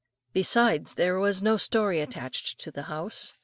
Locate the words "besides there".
0.33-1.19